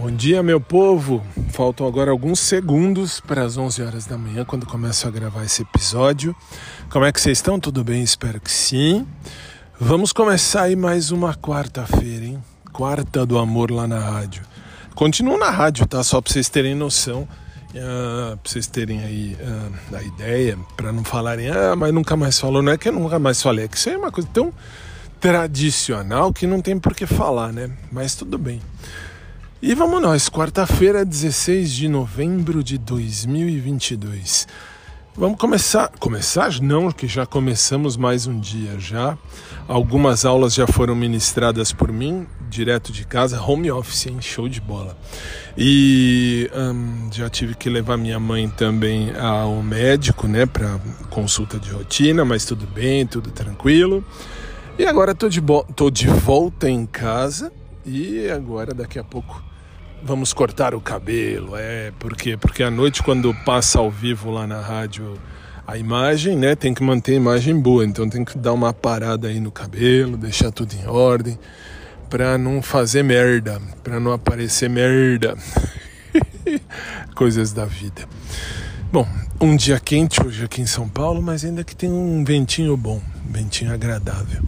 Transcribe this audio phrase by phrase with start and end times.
[0.00, 1.22] Bom dia, meu povo.
[1.50, 5.60] Faltam agora alguns segundos para as 11 horas da manhã, quando começo a gravar esse
[5.60, 6.34] episódio.
[6.88, 7.60] Como é que vocês estão?
[7.60, 8.02] Tudo bem?
[8.02, 9.06] Espero que sim.
[9.78, 12.42] Vamos começar aí mais uma quarta-feira, hein?
[12.72, 14.42] Quarta do amor lá na rádio.
[14.94, 16.02] Continuo na rádio, tá?
[16.02, 17.28] Só para vocês terem noção,
[17.74, 22.40] uh, para vocês terem aí uh, a ideia, para não falarem, ah, mas nunca mais
[22.40, 22.62] falou.
[22.62, 24.50] Não é que eu nunca mais falei, é que isso aí é uma coisa tão
[25.20, 27.70] tradicional que não tem por que falar, né?
[27.92, 28.62] Mas tudo bem.
[29.62, 34.48] E vamos nós, quarta-feira, 16 de novembro de 2022.
[35.14, 39.18] Vamos começar, começar não, que já começamos mais um dia já.
[39.68, 44.16] Algumas aulas já foram ministradas por mim, direto de casa, home office, hein?
[44.22, 44.96] show de bola.
[45.58, 51.70] E hum, já tive que levar minha mãe também ao médico, né, para consulta de
[51.70, 54.02] rotina, mas tudo bem, tudo tranquilo.
[54.78, 55.42] E agora tô de,
[55.76, 57.52] tô de volta em casa
[57.84, 59.49] e agora daqui a pouco
[60.02, 62.36] vamos cortar o cabelo, é, por quê?
[62.36, 65.18] Porque à noite quando passa ao vivo lá na rádio
[65.66, 69.28] a imagem, né, tem que manter a imagem boa, então tem que dar uma parada
[69.28, 71.38] aí no cabelo, deixar tudo em ordem,
[72.08, 75.36] para não fazer merda, para não aparecer merda.
[77.14, 78.08] Coisas da vida.
[78.92, 79.06] Bom,
[79.40, 83.00] um dia quente hoje aqui em São Paulo, mas ainda que tem um ventinho bom,
[83.28, 84.42] um ventinho agradável.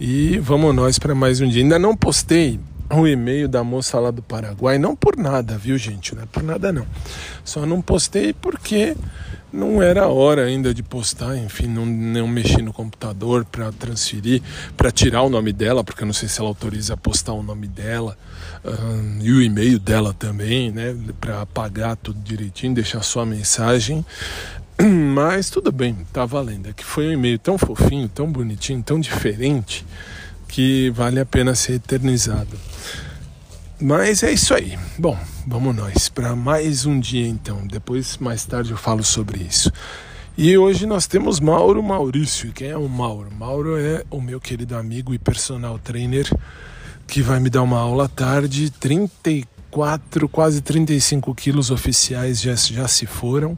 [0.00, 1.62] E vamos nós para mais um dia.
[1.62, 2.58] Ainda não postei
[2.90, 6.14] o e-mail da moça lá do Paraguai, não por nada, viu gente?
[6.14, 6.86] Não é por nada não.
[7.44, 8.96] Só não postei porque
[9.52, 14.42] não era hora ainda de postar, enfim, não, não mexi no computador para transferir,
[14.76, 17.42] para tirar o nome dela, porque eu não sei se ela autoriza a postar o
[17.42, 18.16] nome dela
[18.64, 24.04] um, e o e-mail dela também, né, para apagar tudo direitinho, deixar só a mensagem.
[25.14, 26.68] Mas tudo bem, tá valendo.
[26.68, 29.84] É que foi um e-mail tão fofinho, tão bonitinho, tão diferente
[30.48, 32.58] que vale a pena ser eternizado.
[33.80, 34.76] Mas é isso aí.
[34.98, 37.64] Bom, vamos nós para mais um dia então.
[37.66, 39.70] Depois, mais tarde, eu falo sobre isso.
[40.36, 42.52] E hoje nós temos Mauro Maurício.
[42.52, 43.30] Quem é o Mauro?
[43.30, 46.28] Mauro é o meu querido amigo e personal trainer
[47.06, 48.70] que vai me dar uma aula à tarde.
[48.70, 53.56] 34, quase 35 quilos oficiais já, já se foram.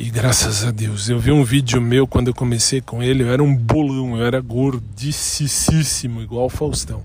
[0.00, 3.32] E graças a Deus, eu vi um vídeo meu quando eu comecei com ele, eu
[3.32, 7.02] era um bolão, eu era gordicíssimo, igual Faustão.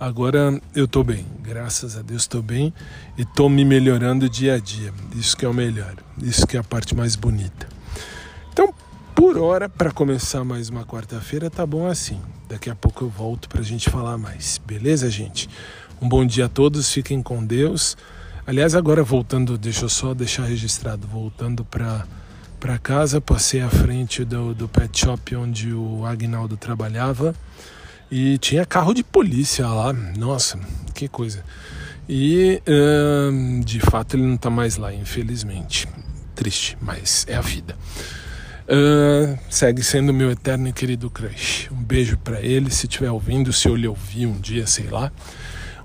[0.00, 2.72] Agora eu tô bem, graças a Deus tô bem
[3.18, 4.94] e tô me melhorando dia a dia.
[5.14, 7.68] Isso que é o melhor, isso que é a parte mais bonita.
[8.50, 8.72] Então,
[9.14, 12.18] por hora, para começar mais uma quarta-feira, tá bom assim.
[12.48, 14.58] Daqui a pouco eu volto pra gente falar mais.
[14.66, 15.50] Beleza, gente?
[16.00, 17.94] Um bom dia a todos, fiquem com Deus.
[18.46, 22.06] Aliás, agora voltando, deixa eu só deixar registrado, voltando para
[22.60, 27.34] para casa, passei à frente do, do pet shop onde o Agnaldo trabalhava
[28.10, 29.92] e tinha carro de polícia lá.
[29.92, 30.58] Nossa,
[30.94, 31.44] que coisa.
[32.08, 32.62] E
[33.32, 35.88] hum, de fato ele não está mais lá, infelizmente.
[36.34, 37.76] Triste, mas é a vida.
[38.68, 41.68] Uh, segue sendo meu eterno e querido crush.
[41.72, 45.12] Um beijo para ele, se estiver ouvindo, se eu lhe ouvir um dia, sei lá.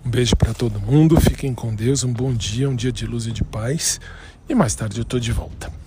[0.03, 3.28] Um beijo para todo mundo, fiquem com Deus, um bom dia, um dia de luz
[3.28, 4.01] e de paz.
[4.50, 5.81] E mais tarde eu tô de volta.